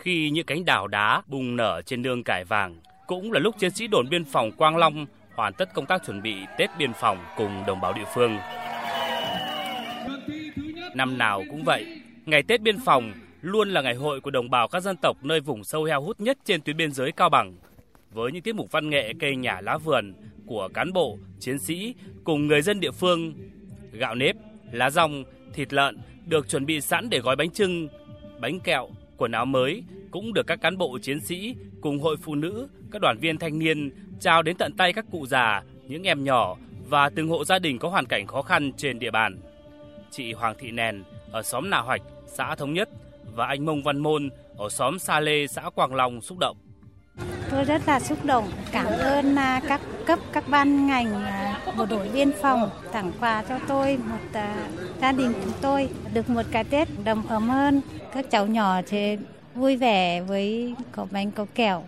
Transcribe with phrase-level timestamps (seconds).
[0.00, 3.70] khi những cánh đào đá bùng nở trên nương cải vàng, cũng là lúc chiến
[3.70, 7.18] sĩ đồn biên phòng Quang Long hoàn tất công tác chuẩn bị Tết biên phòng
[7.36, 8.38] cùng đồng bào địa phương.
[10.94, 14.68] Năm nào cũng vậy, ngày Tết biên phòng luôn là ngày hội của đồng bào
[14.68, 17.56] các dân tộc nơi vùng sâu heo hút nhất trên tuyến biên giới Cao Bằng.
[18.10, 20.14] Với những tiết mục văn nghệ cây nhà lá vườn
[20.46, 21.94] của cán bộ, chiến sĩ
[22.24, 23.34] cùng người dân địa phương,
[23.92, 24.36] gạo nếp,
[24.72, 25.24] lá rong,
[25.54, 27.88] thịt lợn được chuẩn bị sẵn để gói bánh trưng,
[28.40, 28.88] bánh kẹo,
[29.20, 33.02] quần áo mới cũng được các cán bộ chiến sĩ cùng hội phụ nữ, các
[33.02, 33.90] đoàn viên thanh niên
[34.20, 36.56] trao đến tận tay các cụ già, những em nhỏ
[36.88, 39.38] và từng hộ gia đình có hoàn cảnh khó khăn trên địa bàn.
[40.10, 42.88] Chị Hoàng Thị Nèn ở xóm Nà Hoạch, xã Thống Nhất
[43.34, 46.56] và anh Mông Văn Môn ở xóm Sa Lê, xã Quảng Long xúc động.
[47.60, 51.86] Tôi rất là xúc động, cảm ơn à, các cấp, các ban ngành, à, bộ
[51.86, 54.68] đội biên phòng tặng quà cho tôi, một à,
[55.00, 57.80] gia đình chúng tôi được một cái Tết đầm ấm hơn.
[58.12, 59.16] Các cháu nhỏ thì
[59.54, 61.82] vui vẻ với có bánh có kẹo,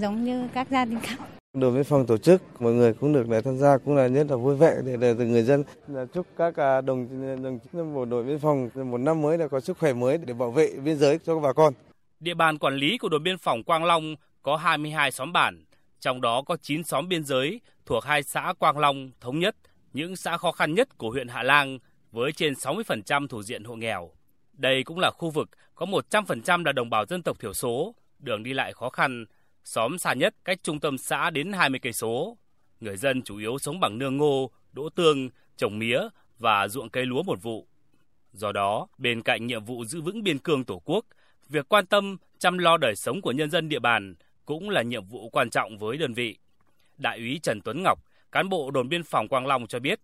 [0.00, 1.16] giống như các gia đình khác.
[1.52, 4.26] Đồn biên phòng tổ chức, mọi người cũng được để tham gia cũng là nhất
[4.30, 7.08] là vui vẻ để, để từ người dân là chúc các đồng
[7.42, 10.34] đồng chí bộ đội biên phòng một năm mới là có sức khỏe mới để
[10.34, 11.72] bảo vệ biên giới cho bà con.
[12.20, 14.14] Địa bàn quản lý của đồn biên phòng Quang Long
[14.48, 15.64] có 22 xóm bản,
[16.00, 19.56] trong đó có 9 xóm biên giới thuộc hai xã Quang Long, Thống Nhất,
[19.92, 21.78] những xã khó khăn nhất của huyện Hạ Lang
[22.12, 24.10] với trên 60% thuộc diện hộ nghèo.
[24.52, 28.42] Đây cũng là khu vực có 100% là đồng bào dân tộc thiểu số, đường
[28.42, 29.24] đi lại khó khăn,
[29.64, 32.36] xóm xa nhất cách trung tâm xã đến 20 cây số.
[32.80, 36.00] Người dân chủ yếu sống bằng nương ngô, đỗ tương, trồng mía
[36.38, 37.66] và ruộng cây lúa một vụ.
[38.32, 41.04] Do đó, bên cạnh nhiệm vụ giữ vững biên cương Tổ quốc,
[41.48, 44.14] việc quan tâm chăm lo đời sống của nhân dân địa bàn
[44.48, 46.36] cũng là nhiệm vụ quan trọng với đơn vị.
[46.98, 47.98] Đại úy Trần Tuấn Ngọc,
[48.32, 50.00] cán bộ đồn biên phòng Quang Long cho biết,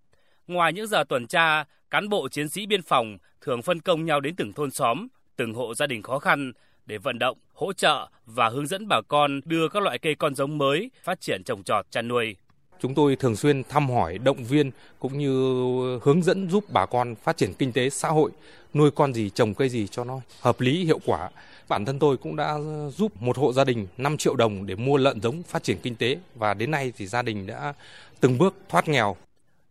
[0.47, 4.21] ngoài những giờ tuần tra, cán bộ chiến sĩ biên phòng thường phân công nhau
[4.21, 6.53] đến từng thôn xóm, từng hộ gia đình khó khăn
[6.87, 10.35] để vận động, hỗ trợ và hướng dẫn bà con đưa các loại cây con
[10.35, 12.37] giống mới phát triển trồng trọt chăn nuôi.
[12.81, 17.15] Chúng tôi thường xuyên thăm hỏi, động viên cũng như hướng dẫn giúp bà con
[17.15, 18.31] phát triển kinh tế xã hội,
[18.75, 21.31] nuôi con gì, trồng cây gì cho nó hợp lý, hiệu quả.
[21.69, 22.59] Bản thân tôi cũng đã
[22.97, 25.95] giúp một hộ gia đình 5 triệu đồng để mua lợn giống phát triển kinh
[25.95, 27.75] tế và đến nay thì gia đình đã
[28.21, 29.17] từng bước thoát nghèo.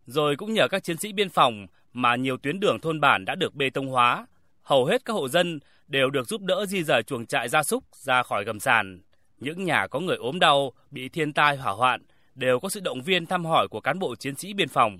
[0.06, 3.34] Rồi cũng nhờ các chiến sĩ biên phòng mà nhiều tuyến đường thôn bản đã
[3.34, 4.26] được bê tông hóa.
[4.62, 7.84] Hầu hết các hộ dân đều được giúp đỡ di rời chuồng trại gia súc
[7.92, 9.00] ra khỏi gầm sàn.
[9.40, 12.02] Những nhà có người ốm đau, bị thiên tai hỏa hoạn
[12.34, 14.98] đều có sự động viên thăm hỏi của cán bộ chiến sĩ biên phòng.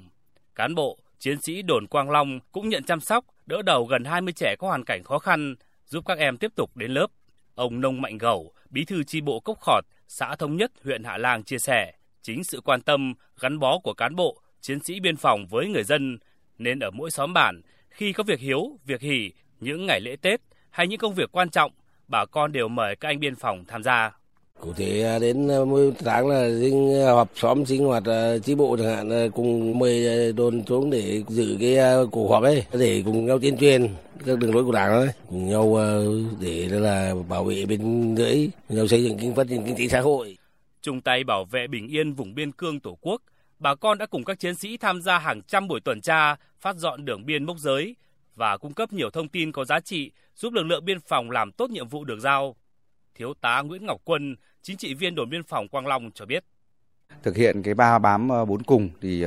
[0.55, 4.33] Cán bộ, chiến sĩ đồn Quang Long cũng nhận chăm sóc, đỡ đầu gần 20
[4.33, 5.55] trẻ có hoàn cảnh khó khăn,
[5.87, 7.06] giúp các em tiếp tục đến lớp.
[7.55, 11.19] Ông Nông Mạnh Gầu, bí thư chi bộ Cốc Khọt, xã Thống Nhất, huyện Hạ
[11.19, 11.93] Lang chia sẻ,
[12.23, 15.84] chính sự quan tâm, gắn bó của cán bộ, chiến sĩ biên phòng với người
[15.84, 16.19] dân,
[16.59, 20.41] nên ở mỗi xóm bản, khi có việc hiếu, việc hỷ, những ngày lễ Tết
[20.71, 21.73] hay những công việc quan trọng,
[22.09, 24.12] bà con đều mời các anh biên phòng tham gia.
[24.64, 28.02] Cụ thể à, đến à, mỗi tháng là sinh à, họp xóm sinh hoạt
[28.44, 31.76] chi bộ chẳng hạn cùng mời đồn xuống để giữ cái
[32.10, 33.88] cuộc họp ấy để cùng nhau tuyên truyền
[34.26, 35.08] các đường lối của đảng ấy.
[35.28, 35.78] Cùng nhau
[36.41, 39.88] để là bảo vệ bên dưới cùng nhau xây dựng kinh phát triển kinh tế
[39.88, 40.36] xã hội.
[40.82, 43.22] Chung tay bảo vệ bình yên vùng biên cương tổ quốc
[43.58, 46.76] bà con đã cùng các chiến sĩ tham gia hàng trăm buổi tuần tra phát
[46.76, 47.96] dọn đường biên mốc giới
[48.34, 51.52] và cung cấp nhiều thông tin có giá trị giúp lực lượng biên phòng làm
[51.52, 52.56] tốt nhiệm vụ được giao.
[53.14, 56.44] Thiếu tá Nguyễn Ngọc Quân, chính trị viên đồn biên phòng Quang Long cho biết.
[57.22, 59.25] Thực hiện cái ba bám ờ, bốn cùng thì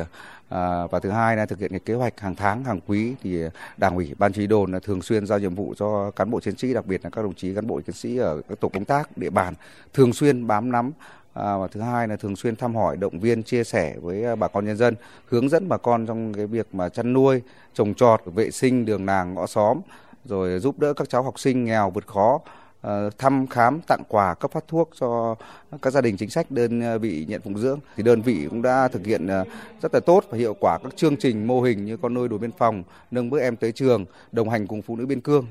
[0.50, 3.40] ờ, và thứ hai là thực hiện cái kế hoạch hàng tháng hàng quý thì
[3.78, 6.58] đảng ủy ban chỉ đồn là thường xuyên giao nhiệm vụ cho cán bộ chiến
[6.58, 8.86] sĩ đặc biệt là các đồng chí cán bộ chiến sĩ ở các tổ công
[8.86, 9.54] tác địa bàn
[9.94, 10.92] thường xuyên bám nắm
[11.34, 14.36] à, và thứ hai là thường xuyên thăm hỏi động viên chia sẻ với ờ,
[14.36, 17.42] bà con nhân dân hướng dẫn bà con trong cái việc mà chăn nuôi
[17.74, 19.82] trồng trọt vệ sinh đường làng ngõ xóm
[20.26, 22.40] rồi giúp đỡ các cháu học sinh nghèo vượt khó
[22.88, 25.36] Ờ, thăm khám, tặng quà, cấp phát thuốc cho
[25.82, 28.62] các gia đình chính sách đơn ờ, vị nhận phụng dưỡng thì đơn vị cũng
[28.62, 29.46] đã thực hiện ờ,
[29.82, 32.42] rất là tốt và hiệu quả các chương trình mô hình như con nuôi đồn
[32.42, 35.48] biên phòng, nâng bước em tới trường, đồng hành cùng phụ nữ biên cương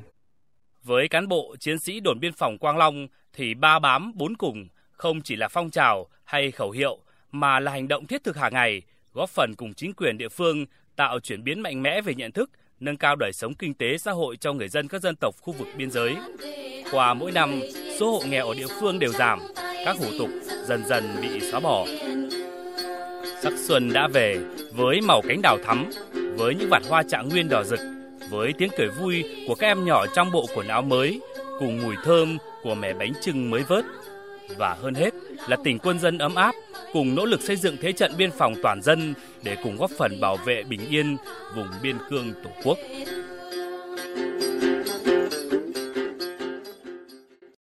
[0.84, 4.68] với cán bộ, chiến sĩ đồn biên phòng Quang Long thì ba bám bốn cùng
[4.90, 6.98] không chỉ là phong trào hay khẩu hiệu
[7.32, 8.82] mà là hành động thiết thực hàng ngày,
[9.14, 10.66] góp phần cùng chính quyền địa phương
[10.96, 12.50] tạo chuyển biến mạnh mẽ về nhận thức,
[12.80, 15.52] nâng cao đời sống kinh tế xã hội cho người dân các dân tộc khu
[15.52, 16.16] vực biên giới.
[16.90, 17.60] Qua mỗi năm,
[17.98, 19.40] số hộ nghèo ở địa phương đều giảm,
[19.84, 20.28] các hủ tục
[20.64, 21.86] dần dần bị xóa bỏ.
[23.42, 24.38] Sắc xuân đã về
[24.72, 27.80] với màu cánh đào thắm, với những vạt hoa trạng nguyên đỏ rực,
[28.30, 31.20] với tiếng cười vui của các em nhỏ trong bộ quần áo mới,
[31.58, 33.84] cùng mùi thơm của mẻ bánh trưng mới vớt.
[34.56, 35.14] Và hơn hết
[35.48, 36.54] là tình quân dân ấm áp,
[36.92, 40.20] cùng nỗ lực xây dựng thế trận biên phòng toàn dân để cùng góp phần
[40.20, 41.16] bảo vệ bình yên
[41.56, 42.78] vùng biên cương Tổ quốc.